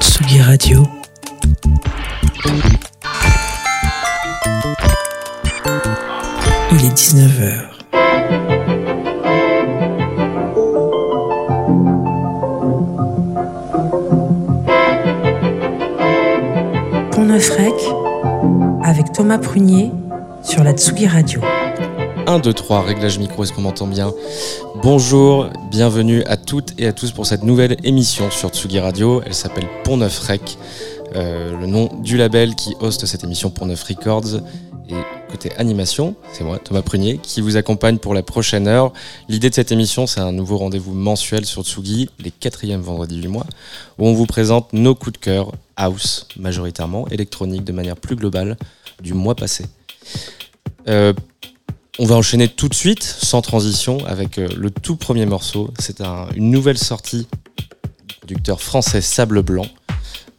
[0.00, 0.82] Tsugi Radio.
[6.72, 7.68] Il est 19h.
[17.10, 17.50] Pont Neuf
[18.82, 19.92] avec Thomas Prunier
[20.42, 21.42] sur la Tsugi Radio.
[22.26, 24.12] 1, 2, 3, réglage micro, est-ce qu'on m'entend bien
[24.82, 29.20] Bonjour, bienvenue à toutes et à tous pour cette nouvelle émission sur Tsugi Radio.
[29.26, 30.56] Elle s'appelle Pont Neuf Rec,
[31.14, 34.40] euh, le nom du label qui hoste cette émission Pont Neuf Records.
[34.88, 34.94] Et
[35.30, 38.94] côté animation, c'est moi, Thomas Prunier, qui vous accompagne pour la prochaine heure.
[39.28, 43.28] L'idée de cette émission, c'est un nouveau rendez-vous mensuel sur Tsugi, les quatrièmes vendredis du
[43.28, 43.46] mois,
[43.98, 48.56] où on vous présente nos coups de cœur house, majoritairement électronique de manière plus globale,
[49.02, 49.66] du mois passé.
[50.88, 51.12] Euh,
[51.98, 55.70] on va enchaîner tout de suite, sans transition, avec euh, le tout premier morceau.
[55.78, 57.26] C'est un- une nouvelle sortie
[58.26, 59.66] du producteur français Sable Blanc.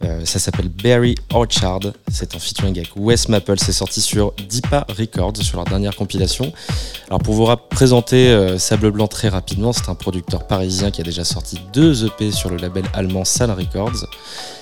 [0.04, 1.80] Euh, ça s'appelle Berry Orchard.
[2.12, 3.58] C'est un featuring avec Wes Maple.
[3.58, 6.52] C'est sorti sur Deepa Records, sur leur dernière compilation.
[7.08, 11.04] Alors pour vous présenter euh, Sable Blanc très rapidement, c'est un producteur parisien qui a
[11.04, 14.04] déjà sorti deux EP sur le label allemand Sal Records.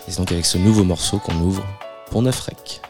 [0.06, 1.64] Et c'est donc avec ce nouveau morceau qu'on ouvre
[2.12, 2.80] pour Neuf Rec.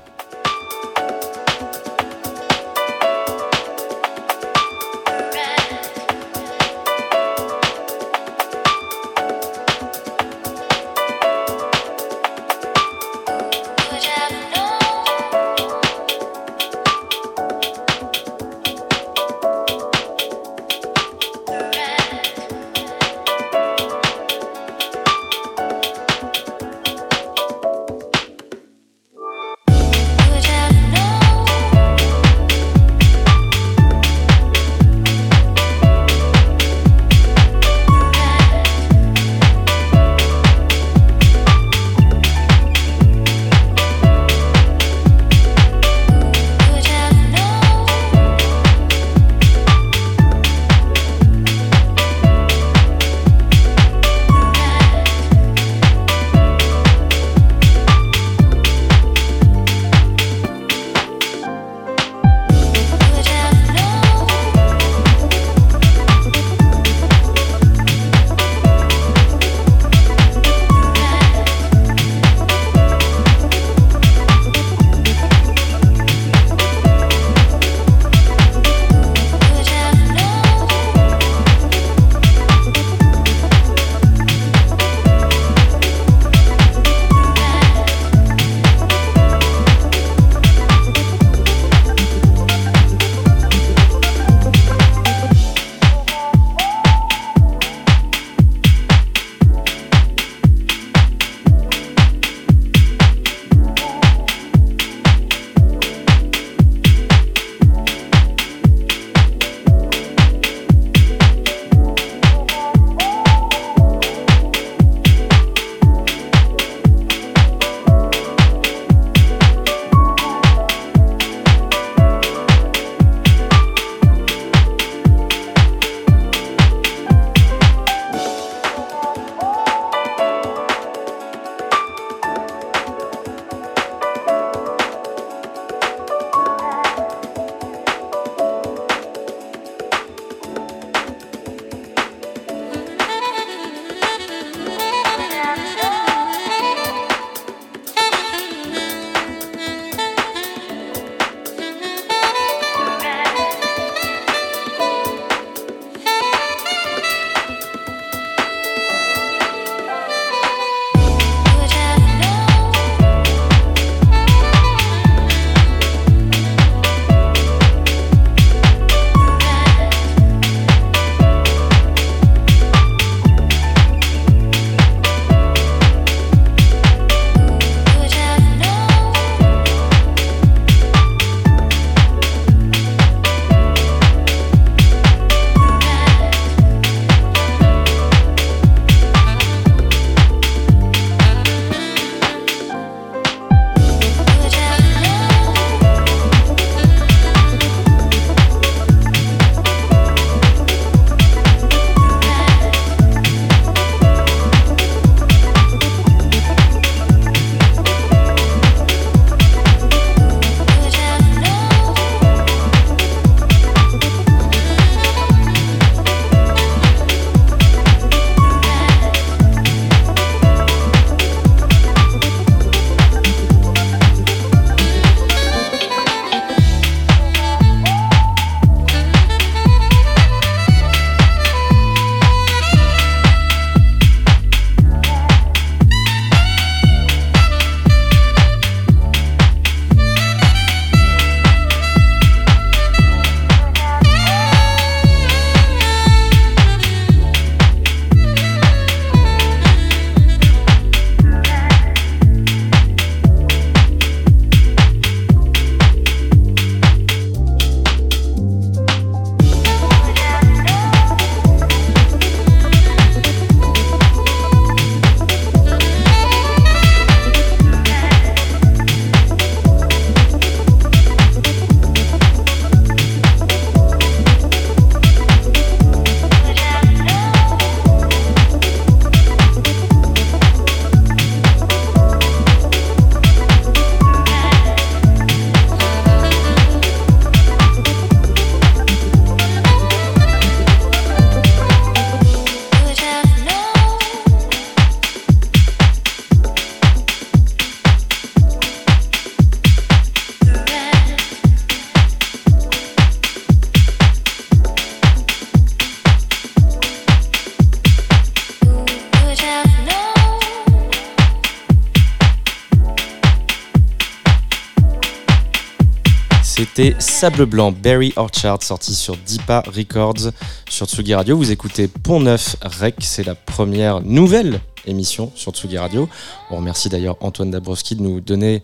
[317.14, 320.32] Sable Blanc, Berry Orchard, sorti sur Deepa Records
[320.68, 321.36] sur Tsugi Radio.
[321.36, 326.08] Vous écoutez Pont Neuf Rec, c'est la première nouvelle émission sur Tsugi Radio.
[326.50, 328.62] On remercie d'ailleurs Antoine Dabrowski de nous donner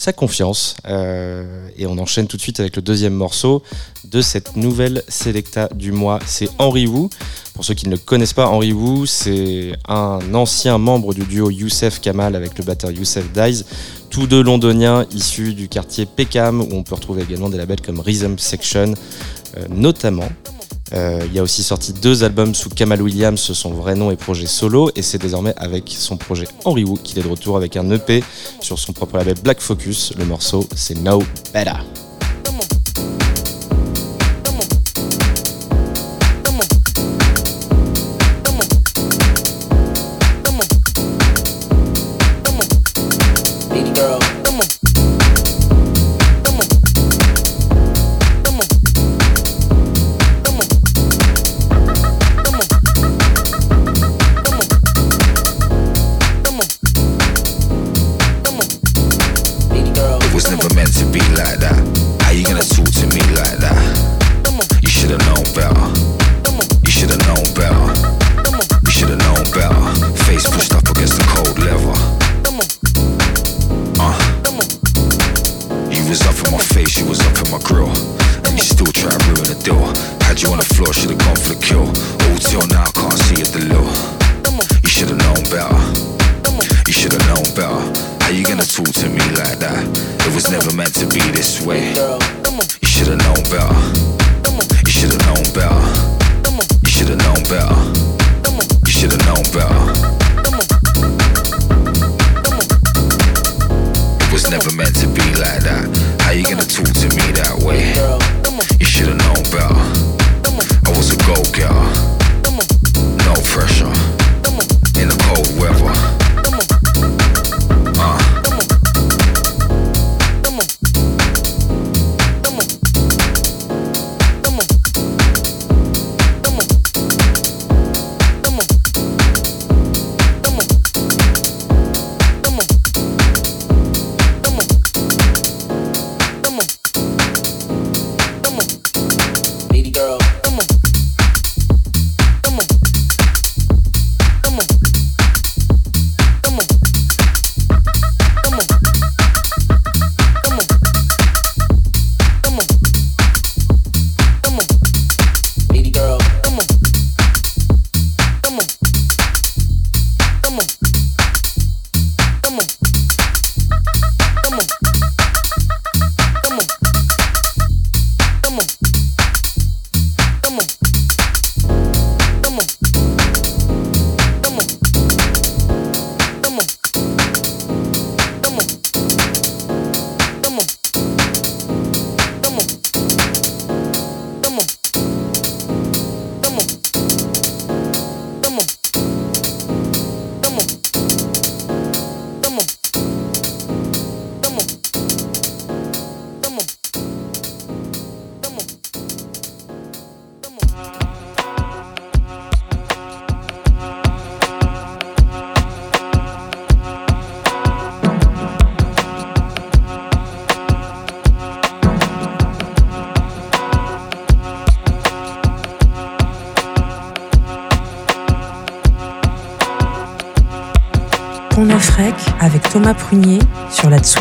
[0.00, 0.76] sa confiance.
[0.86, 3.62] Euh, et on enchaîne tout de suite avec le deuxième morceau
[4.04, 6.18] de cette nouvelle Selecta du mois.
[6.24, 7.10] C'est Henri Wu.
[7.52, 11.50] Pour ceux qui ne le connaissent pas, Henri Wu, c'est un ancien membre du duo
[11.50, 13.62] Youssef Kamal avec le batteur Youssef Dies.
[14.08, 18.00] Tous deux londoniens issus du quartier Peckham, où on peut retrouver également des labels comme
[18.00, 18.94] Rhythm Section,
[19.58, 20.30] euh, notamment.
[20.94, 24.46] Euh, il a aussi sorti deux albums sous Kamal Williams, son vrai nom et projet
[24.46, 27.88] solo, et c'est désormais avec son projet Henry Wu qu'il est de retour avec un
[27.90, 28.22] EP
[28.60, 30.12] sur son propre label Black Focus.
[30.18, 31.22] Le morceau, c'est No
[31.52, 32.09] Better.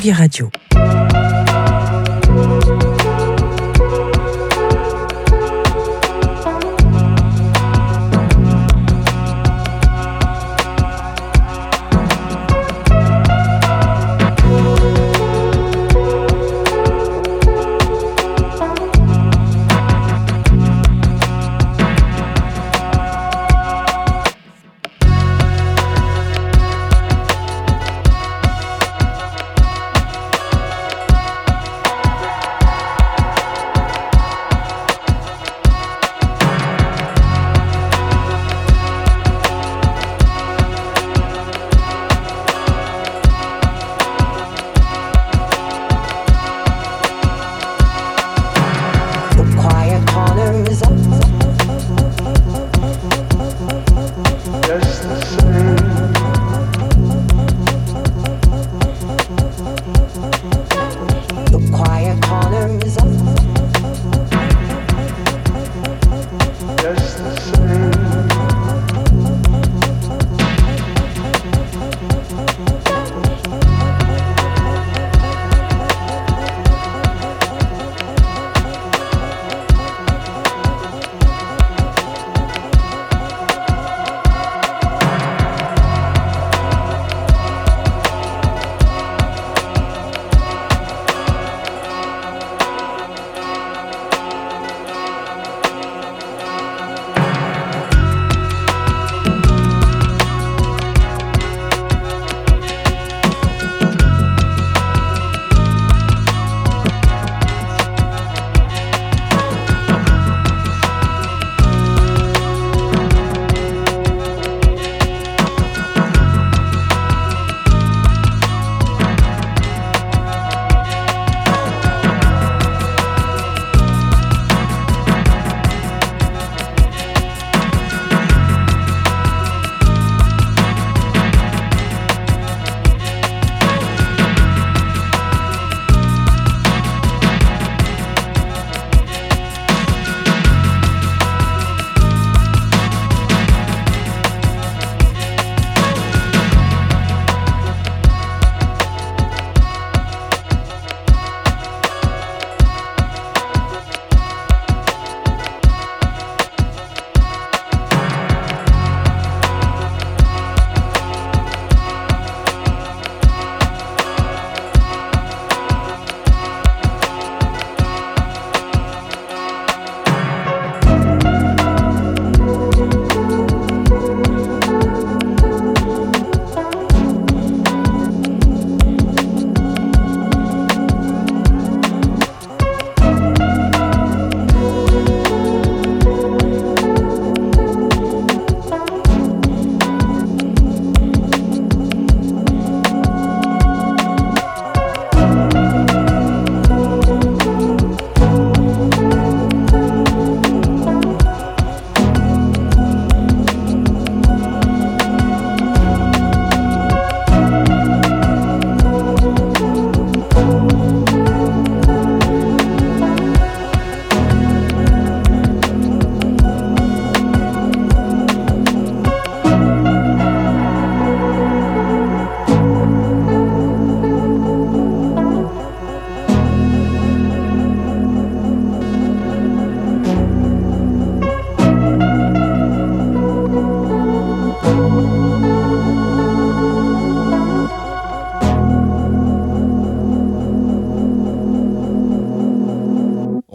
[0.02, 0.50] Radio.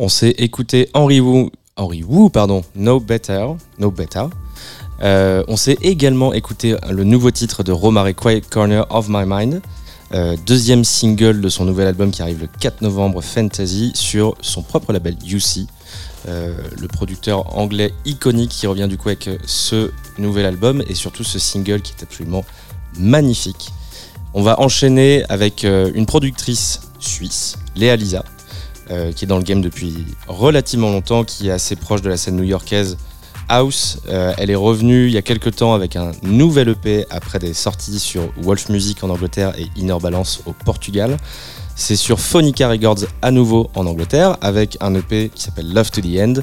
[0.05, 3.47] On s'est écouté Henry Wu, Henry Wu, pardon, No Better,
[3.79, 4.27] No Better.
[5.01, 9.63] Euh, on s'est également écouté le nouveau titre de Romare Quiet Corner of My Mind,
[10.13, 14.61] euh, deuxième single de son nouvel album qui arrive le 4 novembre, Fantasy, sur son
[14.61, 15.67] propre label UC.
[16.29, 21.25] Euh, le producteur anglais iconique qui revient du coup avec ce nouvel album et surtout
[21.25, 22.45] ce single qui est absolument
[22.99, 23.71] magnifique.
[24.35, 28.25] On va enchaîner avec une productrice suisse, Léa Lisa,
[29.15, 32.37] qui est dans le game depuis relativement longtemps, qui est assez proche de la scène
[32.37, 32.97] new-yorkaise
[33.49, 33.99] House.
[34.09, 37.55] Euh, elle est revenue il y a quelques temps avec un nouvel EP après des
[37.55, 41.17] sorties sur Wolf Music en Angleterre et Inner Balance au Portugal.
[41.77, 46.01] C'est sur Phonica Records à nouveau en Angleterre avec un EP qui s'appelle Love to
[46.01, 46.35] the End.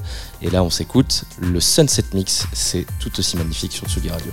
[0.41, 2.47] Et là, on s'écoute le Sunset Mix.
[2.51, 4.31] C'est tout aussi magnifique sur Tsugi Radio.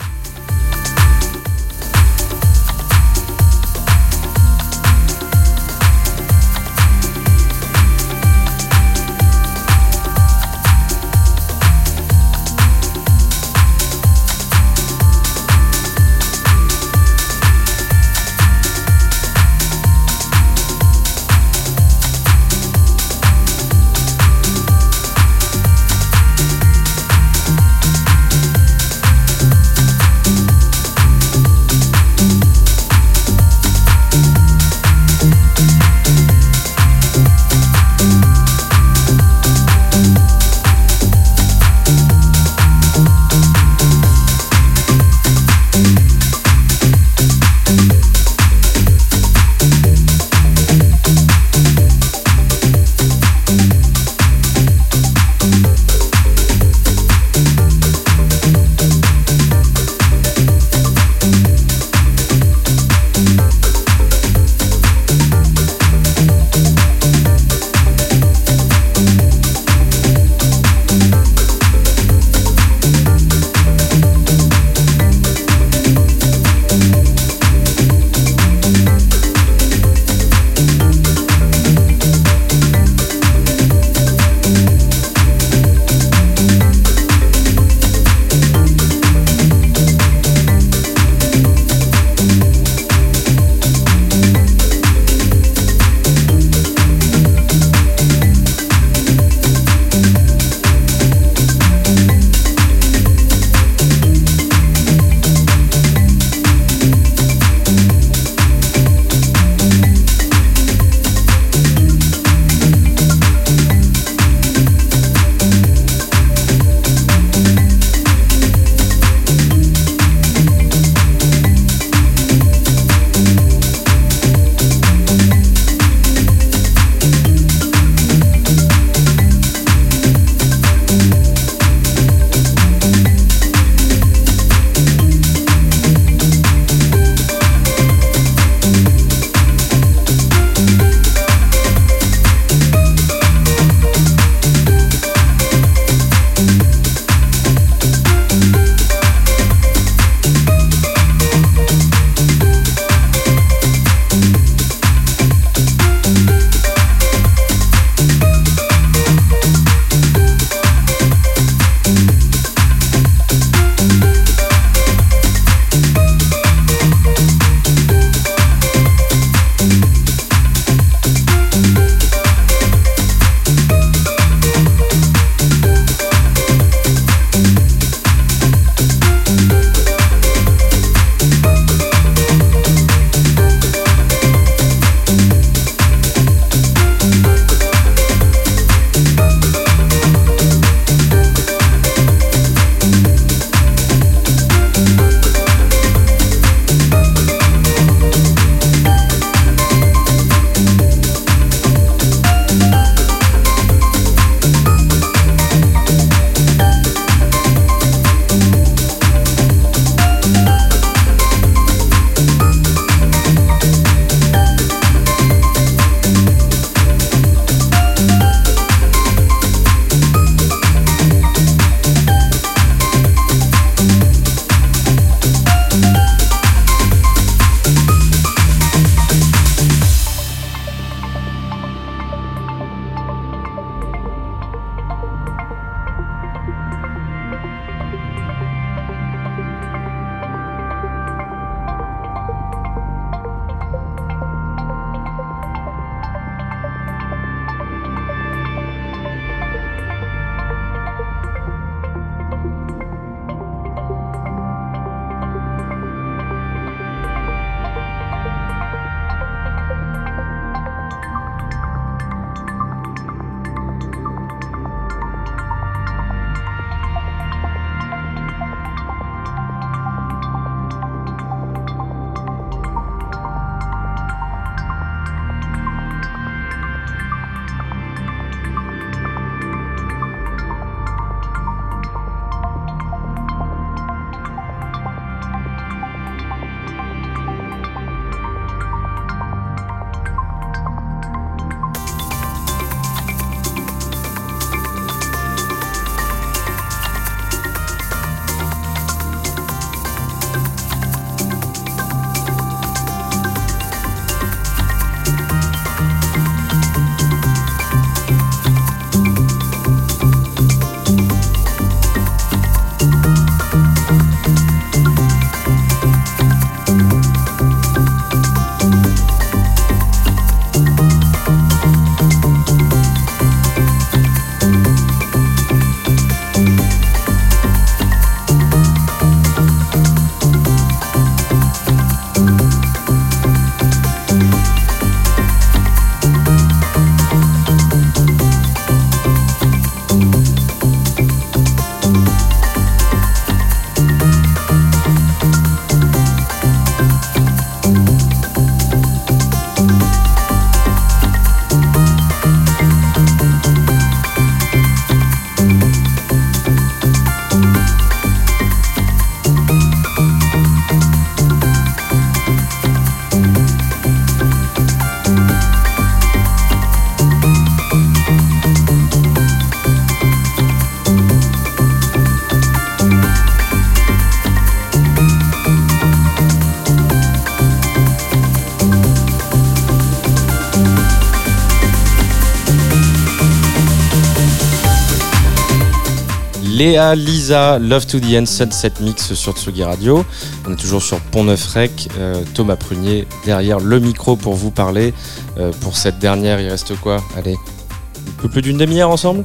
[386.68, 390.04] Léa, Lisa, Love to the End, Sunset Mix sur Tsugi Radio.
[390.46, 391.88] On est toujours sur Pont Neuf Rec.
[391.98, 394.92] Euh, Thomas Prunier derrière le micro pour vous parler.
[395.38, 397.02] Euh, pour cette dernière, il reste quoi?
[397.16, 399.24] Allez, un peu plus d'une demi-heure ensemble?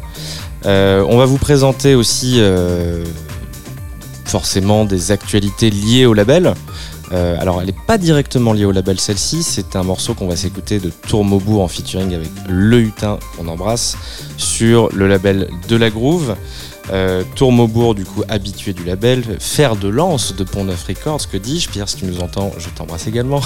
[0.66, 2.42] Euh, on va vous présenter aussi
[4.24, 6.54] forcément des actualités liées au label.
[7.12, 10.80] alors, elle n'est pas directement liée au label celle-ci, c'est un morceau qu'on va s'écouter
[10.80, 13.98] de Tourmaubourg en featuring avec Le Hutin, qu'on embrasse,
[14.38, 16.38] sur le label De la Groove.
[16.92, 19.24] Euh, Tourmaubourg, du coup, habitué du label.
[19.40, 22.70] Fer de lance de Pont Neuf Records, que dis-je Pierre, si tu nous entends, je
[22.70, 23.42] t'embrasse également.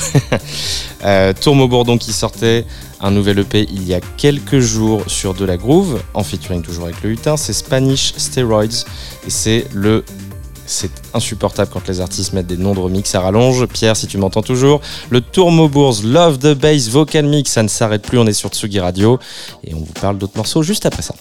[1.05, 2.65] euh, Tourmaubourg, donc, qui sortait
[2.99, 6.85] un nouvel EP il y a quelques jours sur De La Groove, en featuring toujours
[6.85, 7.37] avec le Hutin.
[7.37, 8.85] C'est Spanish Steroids,
[9.25, 10.03] et c'est le
[10.69, 13.65] c'est insupportable quand les artistes mettent des noms de remix à rallonge.
[13.67, 18.01] Pierre, si tu m'entends toujours, le Tourmaubourgs Love the Bass Vocal Mix, ça ne s'arrête
[18.01, 19.17] plus, on est sur Tsugi Radio
[19.63, 21.15] et on vous parle d'autres morceaux juste après ça.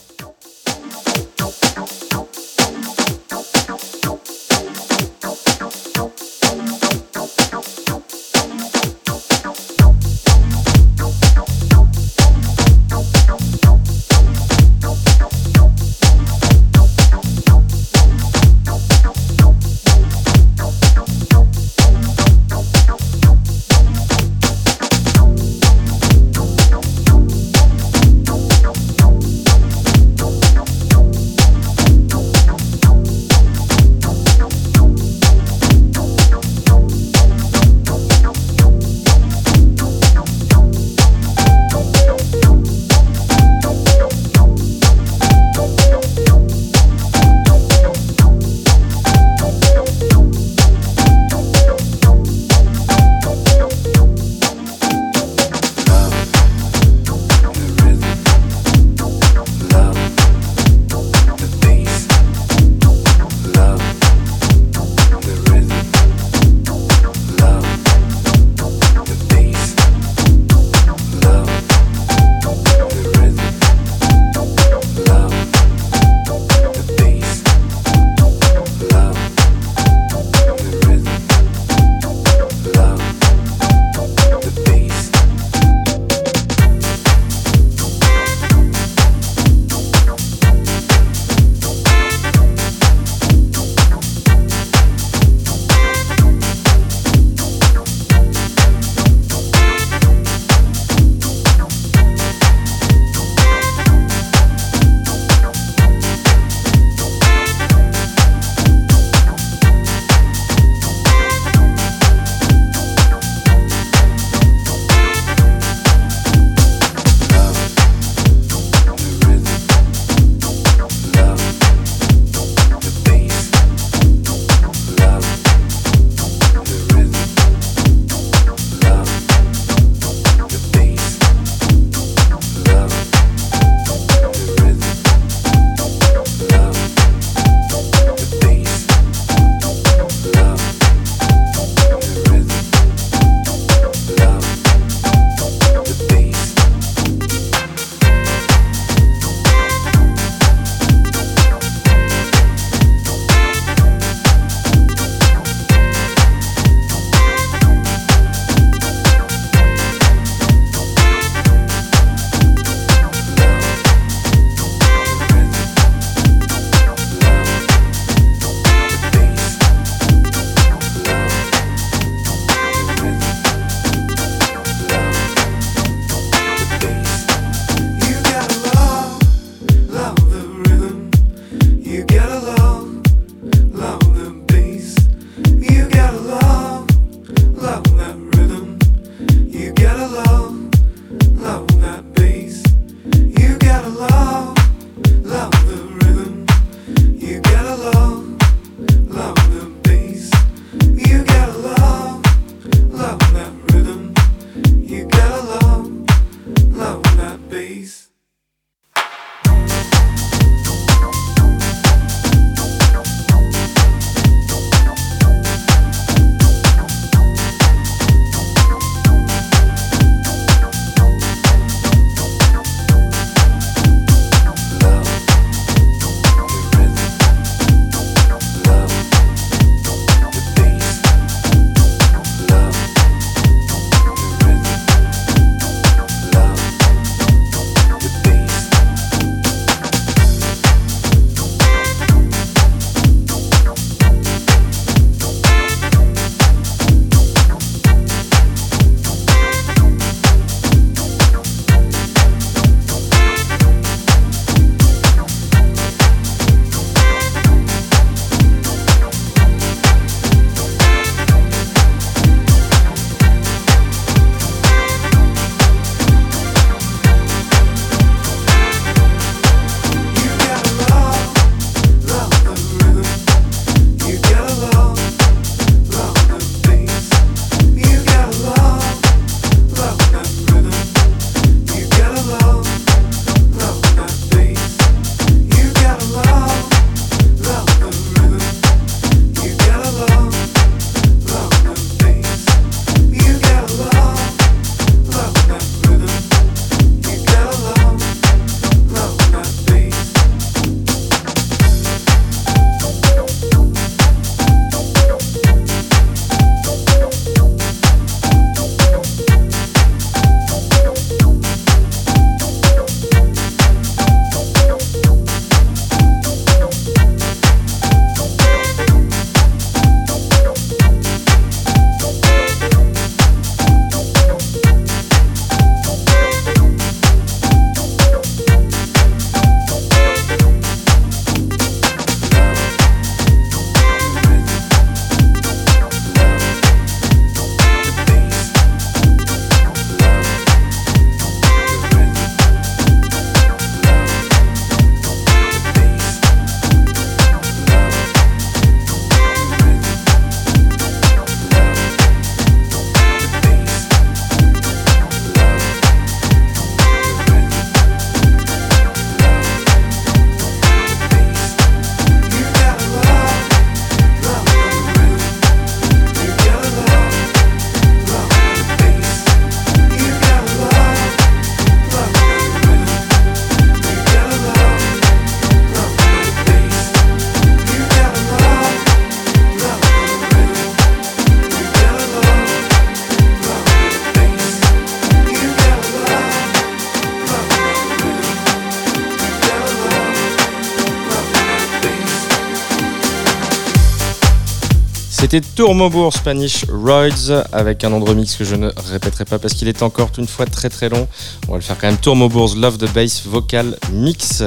[395.28, 399.54] C'était Tourmobourg Spanish Roids avec un nom de remix que je ne répéterai pas parce
[399.54, 401.08] qu'il est encore une fois très très long.
[401.48, 401.96] On va le faire quand même.
[401.96, 404.44] Tourmobourg's Love the Bass Vocal Mix.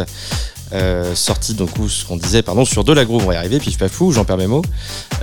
[0.71, 3.57] Euh, sorti donc ce qu'on disait pardon sur de la groove on va y arriver
[3.57, 4.61] pif pas fou j'en perds mes mots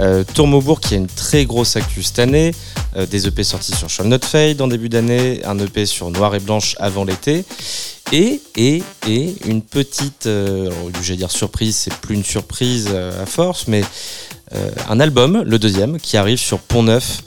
[0.01, 2.53] euh, Tourmobourg qui a une très grosse actu cette année
[2.97, 6.35] euh, des EP sortis sur Shall Not Fade en début d'année un EP sur Noir
[6.35, 7.45] et Blanche avant l'été
[8.13, 13.83] et, et, et une petite, euh, dire surprise, c'est plus une surprise à force, mais
[14.89, 17.23] un album, le deuxième, qui arrive sur Pont Neuf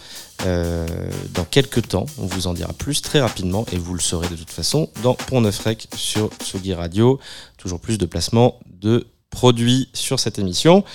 [0.45, 0.87] euh,
[1.33, 2.05] dans quelques temps.
[2.17, 5.13] On vous en dira plus très rapidement et vous le saurez de toute façon dans
[5.13, 7.19] Pont Neuf Rec sur Sogi Radio.
[7.57, 10.85] Toujours plus de placements de produits sur cette émission.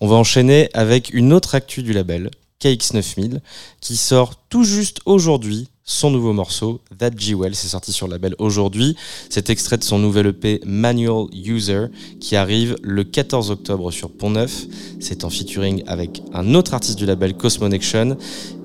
[0.00, 2.30] On va enchaîner avec une autre actu du label,
[2.62, 3.40] KX9000,
[3.80, 7.54] qui sort tout juste aujourd'hui son nouveau morceau, That G Well.
[7.54, 8.96] C'est sorti sur le label aujourd'hui.
[9.30, 11.86] C'est extrait de son nouvel EP Manual User
[12.20, 14.66] qui arrive le 14 octobre sur Pont Neuf.
[15.00, 18.16] C'est en featuring avec un autre artiste du label Cosmonection.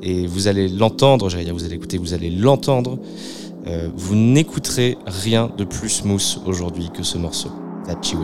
[0.01, 2.99] Et vous allez l'entendre, j'allais dire vous allez écouter, vous allez l'entendre.
[3.67, 7.49] Euh, vous n'écouterez rien de plus smooth aujourd'hui que ce morceau,
[7.85, 8.15] That G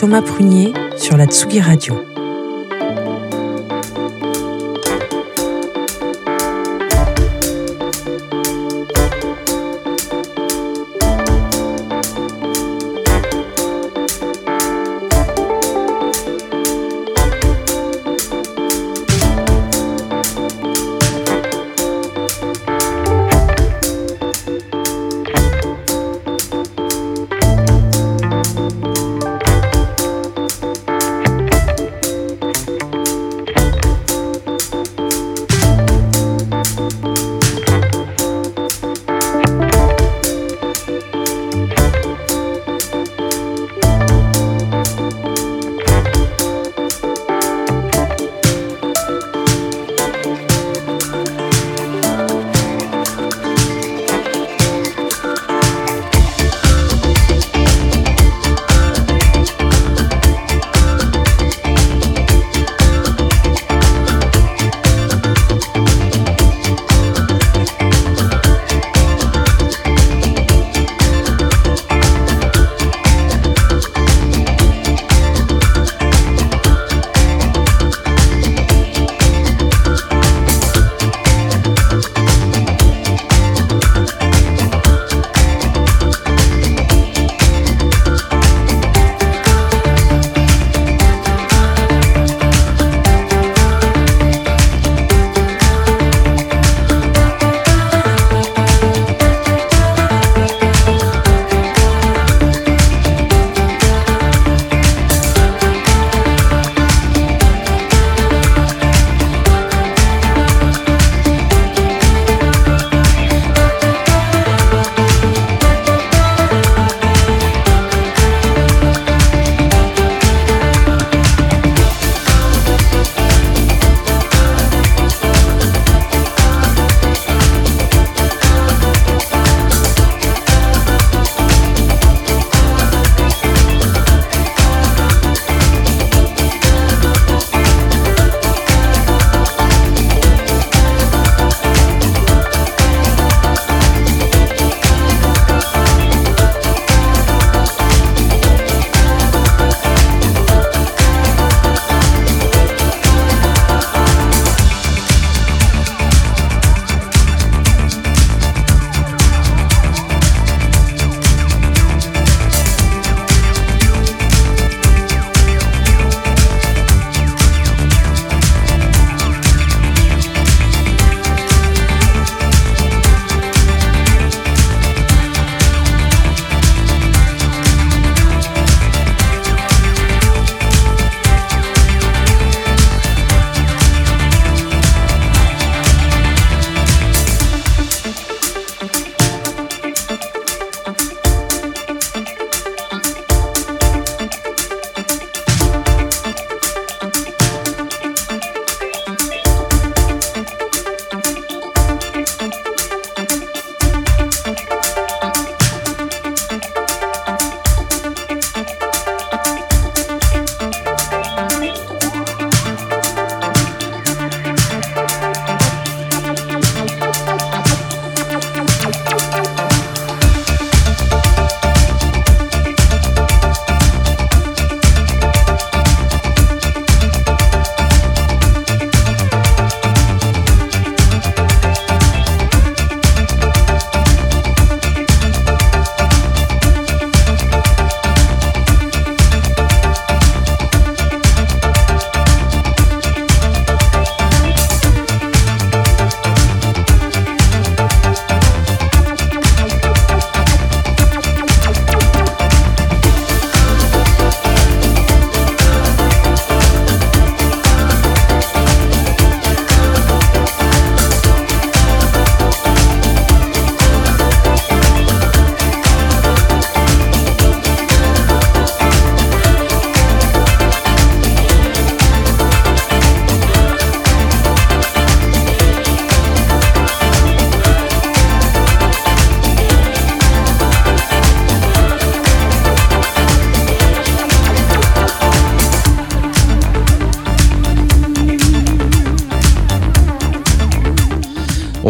[0.00, 2.09] Thomas Prunier sur la Tsugi Radio.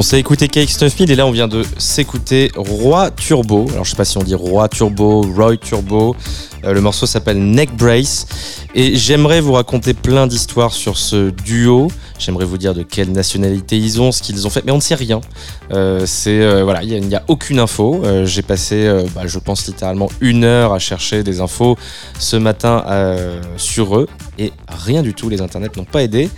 [0.00, 3.66] On s'est écouté KX9000 et là on vient de s'écouter Roi Turbo.
[3.70, 6.16] Alors je sais pas si on dit Roi Turbo, Roy Turbo.
[6.64, 8.26] Euh, le morceau s'appelle Neck Brace.
[8.74, 11.88] Et j'aimerais vous raconter plein d'histoires sur ce duo.
[12.18, 14.80] J'aimerais vous dire de quelle nationalité ils ont, ce qu'ils ont fait, mais on ne
[14.80, 15.20] sait rien.
[15.70, 18.02] Euh, c'est euh, voilà, il n'y a, aucune info.
[18.24, 21.76] J'ai passé, bah, je pense littéralement une heure à chercher des infos
[22.18, 22.84] ce matin
[23.58, 25.28] sur eux et rien du tout.
[25.28, 26.30] Les internets n'ont pas aidé,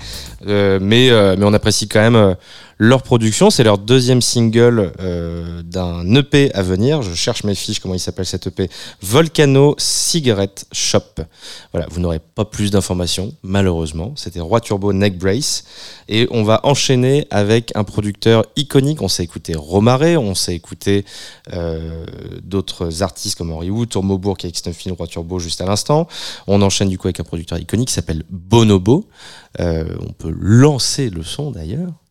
[0.46, 2.36] mais mais on apprécie quand même
[2.82, 3.48] leur production.
[3.48, 7.00] C'est leur deuxième single euh, d'un EP à venir.
[7.02, 8.68] Je cherche mes fiches, comment il s'appelle cet EP
[9.00, 11.22] Volcano Cigarette Shop.
[11.70, 14.14] Voilà, vous n'aurez pas plus d'informations, malheureusement.
[14.16, 15.62] C'était Roi Turbo Neck Brace.
[16.08, 19.00] Et on va enchaîner avec un producteur iconique.
[19.00, 21.04] On s'est écouté Romaré, on s'est écouté
[21.52, 22.04] euh,
[22.42, 26.08] d'autres artistes comme Henry Wu, Tourmobourg qui a X9 Roi Turbo juste à l'instant.
[26.48, 29.08] On enchaîne du coup avec un producteur iconique qui s'appelle Bonobo.
[29.60, 32.01] Euh, on peut lancer le son d'ailleurs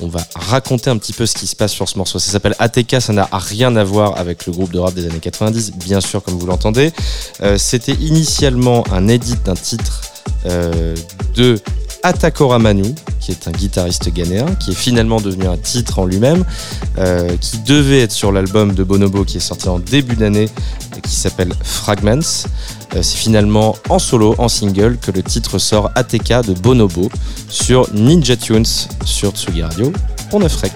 [0.00, 2.18] on va raconter un petit peu ce qui se passe sur ce morceau.
[2.18, 5.20] Ça s'appelle ATK, ça n'a rien à voir avec le groupe de rap des années
[5.20, 6.92] 90, bien sûr, comme vous l'entendez.
[7.42, 10.02] Euh, c'était initialement un edit d'un titre
[10.46, 10.94] euh,
[11.34, 11.60] de
[12.08, 16.42] Atakora Manu, qui est un guitariste ghanéen, qui est finalement devenu un titre en lui-même,
[16.96, 20.48] euh, qui devait être sur l'album de Bonobo qui est sorti en début d'année,
[21.02, 22.46] qui s'appelle Fragments.
[22.94, 27.10] Euh, c'est finalement en solo, en single, que le titre sort ATK de Bonobo
[27.50, 28.64] sur Ninja Tunes
[29.04, 29.92] sur Tsugi Radio
[30.30, 30.72] pour 9 rec.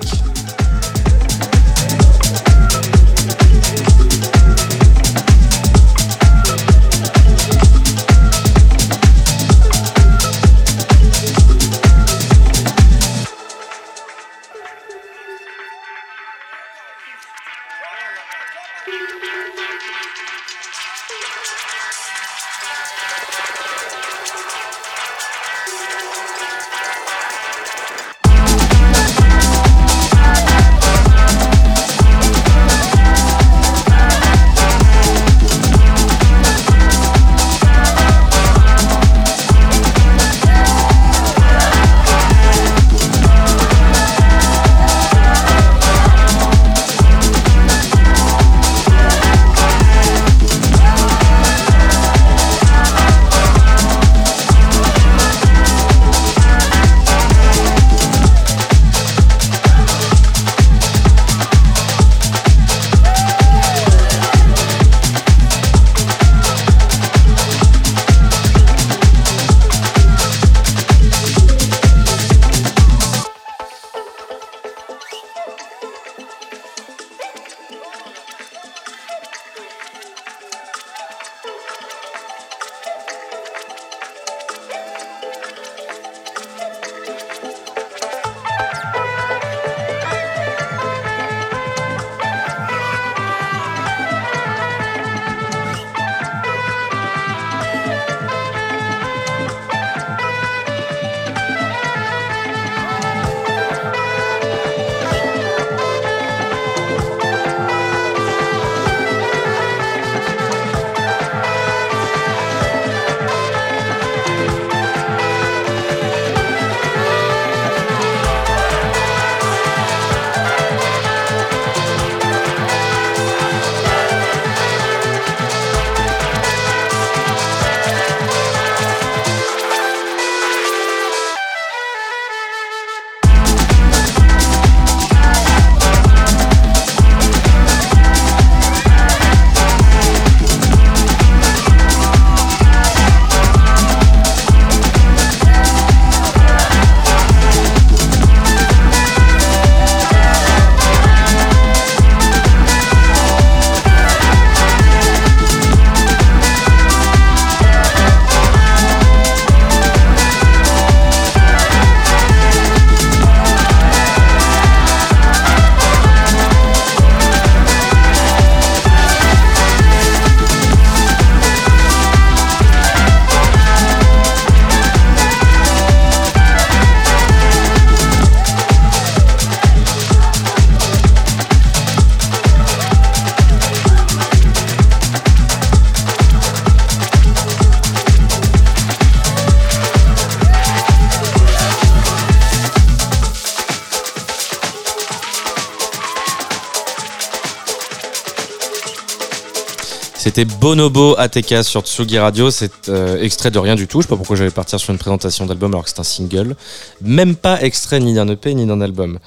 [200.34, 202.50] C'était Bonobo ATK sur Tsugi Radio.
[202.50, 204.00] C'est euh, extrait de rien du tout.
[204.00, 206.56] Je sais pas pourquoi j'allais partir sur une présentation d'album alors que c'est un single.
[207.02, 209.18] Même pas extrait ni d'un EP ni d'un album.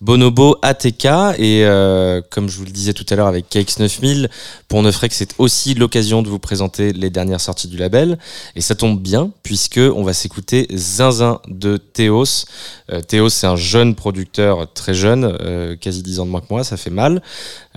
[0.00, 1.04] Bonobo ATK
[1.38, 4.30] et euh, comme je vous le disais tout à l'heure avec Cakes 9000,
[4.66, 8.18] pour Neufrec c'est aussi l'occasion de vous présenter les dernières sorties du label
[8.56, 12.46] et ça tombe bien puisque on va s'écouter Zinzin de Théos.
[12.90, 16.64] Euh, Théos c'est un jeune producteur très jeune, quasi 10 ans de moins que moi,
[16.64, 17.22] ça fait mal.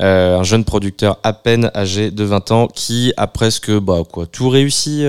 [0.01, 5.05] Un jeune producteur à peine âgé de 20 ans qui a presque bah, tout réussi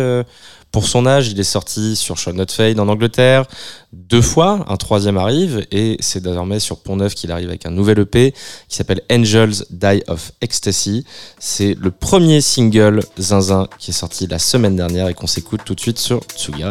[0.71, 3.45] pour son âge, il est sorti sur Shot Not Fade en Angleterre
[3.93, 7.71] deux fois, un troisième arrive, et c'est désormais sur Pont Neuf qu'il arrive avec un
[7.71, 8.33] nouvel EP
[8.69, 11.05] qui s'appelle Angels Die of Ecstasy.
[11.39, 15.75] C'est le premier single Zinzin qui est sorti la semaine dernière et qu'on s'écoute tout
[15.75, 16.63] de suite sur Tsugi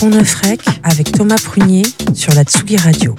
[0.00, 1.82] Pont Neuf Rec avec Thomas Prunier
[2.14, 3.16] sur la Tsugi Radio.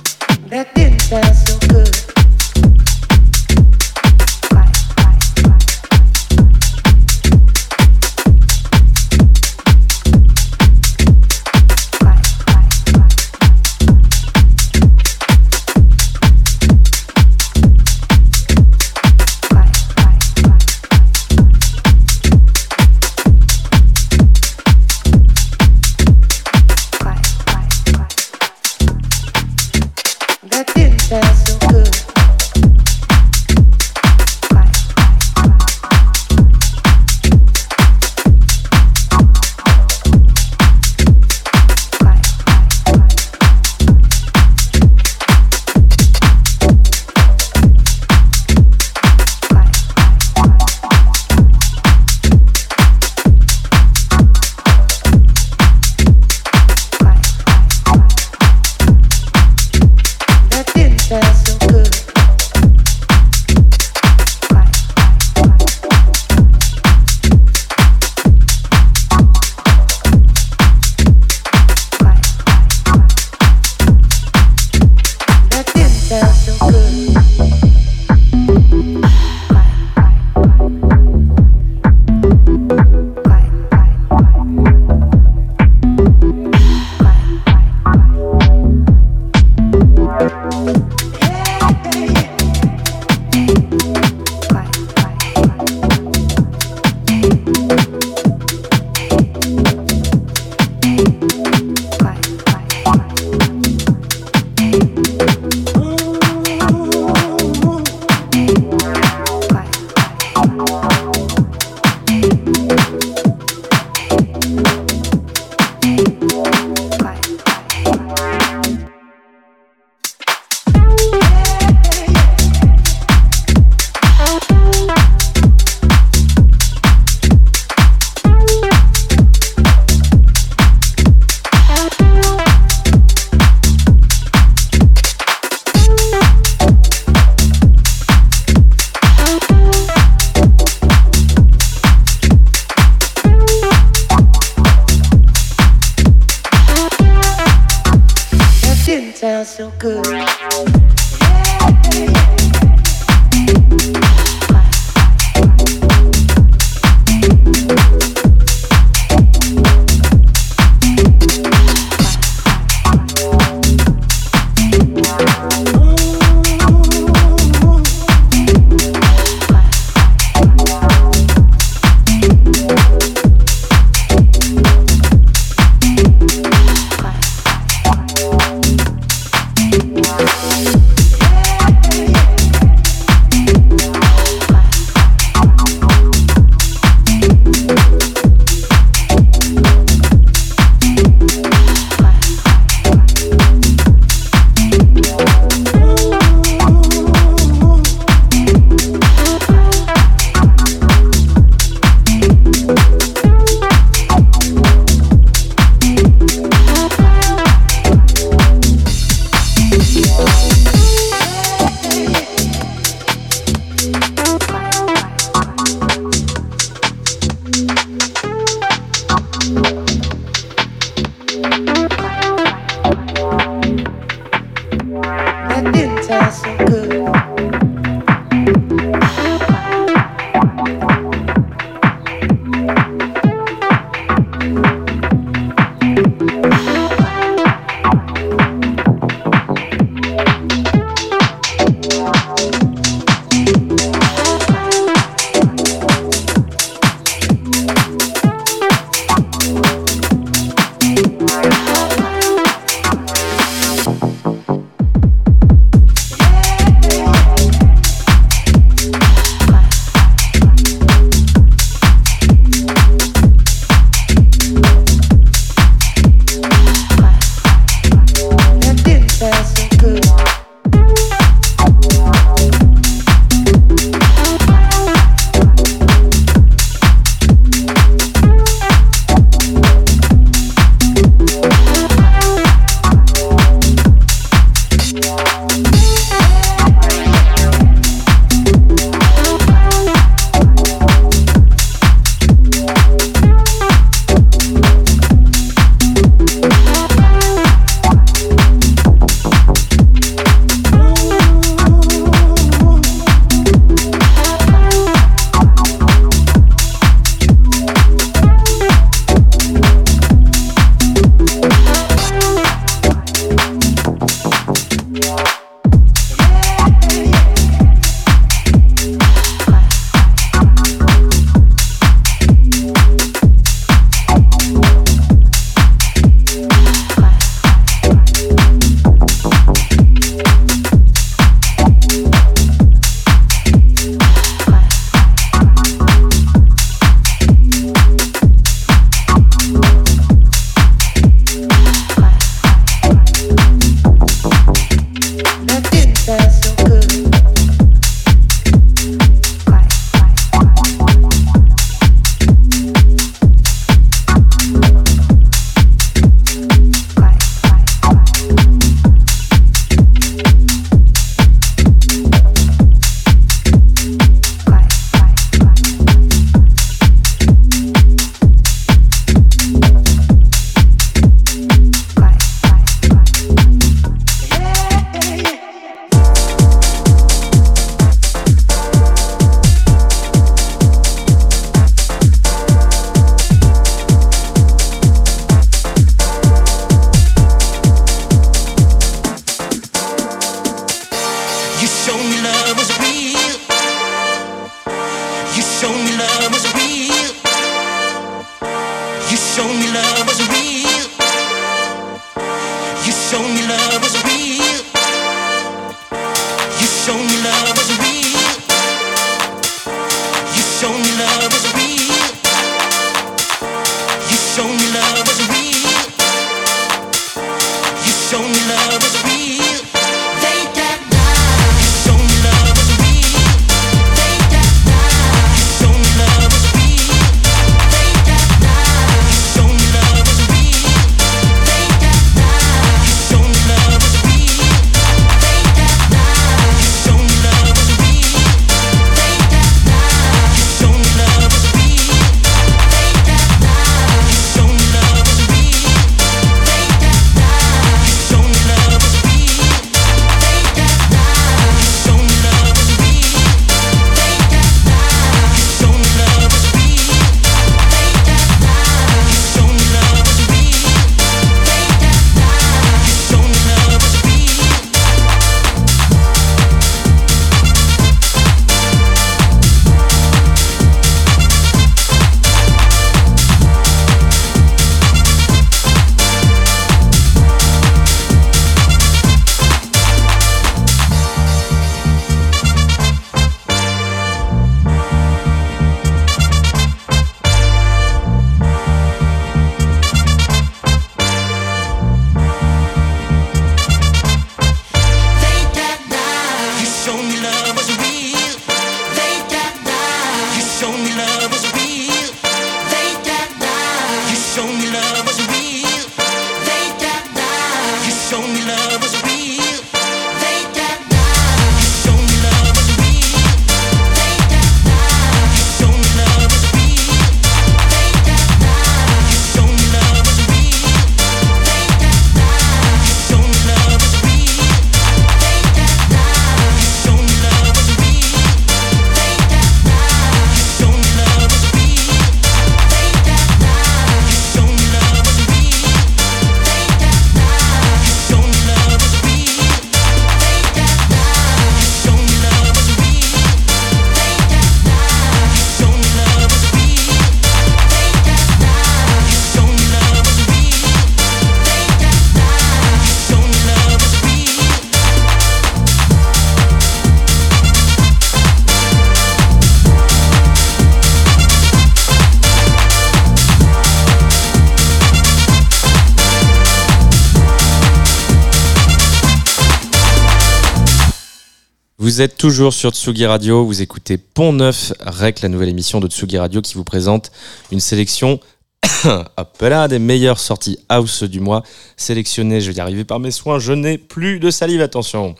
[572.07, 576.41] Toujours sur Tsugi Radio, vous écoutez Pont Neuf Rec, la nouvelle émission de Tsugi Radio
[576.41, 577.11] qui vous présente
[577.51, 578.19] une sélection
[579.41, 581.43] là, des meilleures sorties house du mois,
[581.77, 585.15] sélectionnées, je vais y arriver par mes soins, je n'ai plus de salive, attention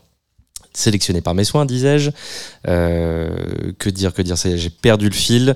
[0.73, 2.11] sélectionné par mes soins, disais-je.
[2.67, 5.55] Euh, que dire, que dire, j'ai perdu le fil.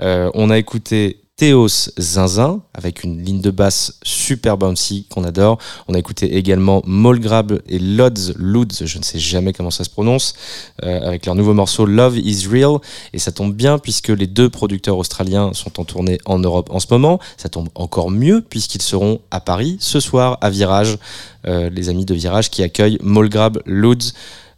[0.00, 5.58] Euh, on a écouté Théos Zinzin avec une ligne de basse super bouncy qu'on adore.
[5.88, 9.90] On a écouté également Molgrab et Lods Luds, je ne sais jamais comment ça se
[9.90, 10.34] prononce,
[10.84, 12.78] euh, avec leur nouveau morceau Love is Real.
[13.12, 16.78] Et ça tombe bien puisque les deux producteurs australiens sont en tournée en Europe en
[16.78, 17.18] ce moment.
[17.36, 20.98] Ça tombe encore mieux puisqu'ils seront à Paris ce soir à Virage,
[21.48, 24.12] euh, les amis de Virage qui accueillent Molgrab, Luds.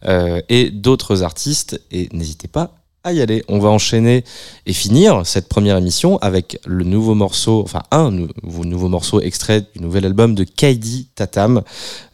[0.04, 1.80] Euh, et d'autres artistes.
[1.90, 2.74] Et n'hésitez pas
[3.06, 3.44] à aller.
[3.48, 4.24] On va enchaîner
[4.66, 9.80] et finir cette première émission avec le nouveau morceau, enfin un nouveau, morceau extrait du
[9.80, 11.62] nouvel album de Kaidi Tatam,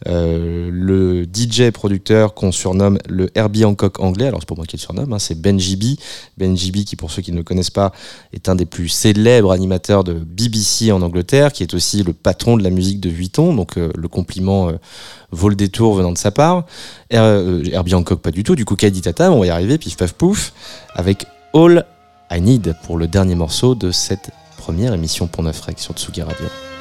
[0.07, 4.26] euh, le DJ producteur qu'on surnomme le Herbie Hancock anglais.
[4.26, 5.99] Alors c'est pour moi qui le surnomme, hein, c'est Benji B.
[6.36, 7.93] Benji B qui pour ceux qui ne le connaissent pas
[8.34, 12.59] est un des plus célèbres animateurs de BBC en Angleterre, qui est aussi le patron
[12.59, 14.72] de la musique de Vuitton, donc euh, le compliment euh,
[15.33, 16.64] vaut le détour venant de sa part.
[17.11, 20.12] Herbie Hancock pas du tout, du coup Kaidi Tatam, on va y arriver, pif paf
[20.12, 20.53] pouf
[20.95, 21.85] avec All
[22.30, 26.22] I Need pour le dernier morceau de cette première émission pour Neuf Rec sur Tsugi
[26.22, 26.72] Radio.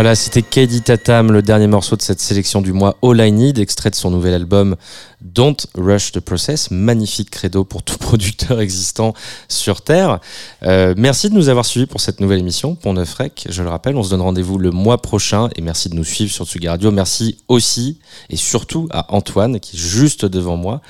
[0.00, 3.58] Voilà, c'était Kaidi Tatam, le dernier morceau de cette sélection du mois All I Need,
[3.58, 4.76] extrait de son nouvel album
[5.20, 6.70] Don't Rush the Process.
[6.70, 9.12] Magnifique credo pour tout producteur existant
[9.46, 10.20] sur Terre.
[10.62, 13.46] Euh, merci de nous avoir suivis pour cette nouvelle émission, Pont Neuf Rec.
[13.50, 16.32] Je le rappelle, on se donne rendez-vous le mois prochain et merci de nous suivre
[16.32, 16.90] sur Tsugi Radio.
[16.90, 17.98] Merci aussi
[18.30, 20.80] et surtout à Antoine qui est juste devant moi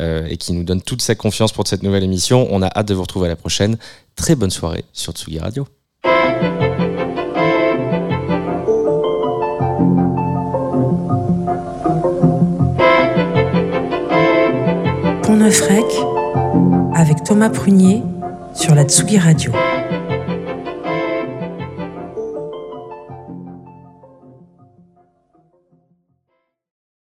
[0.00, 2.46] euh, et qui nous donne toute sa confiance pour cette nouvelle émission.
[2.52, 3.76] On a hâte de vous retrouver à la prochaine.
[4.14, 5.66] Très bonne soirée sur Tsugi Radio.
[15.42, 15.84] Pont Neuf Rec
[16.94, 18.04] avec Thomas Prunier
[18.54, 19.50] sur la Tsugi Radio.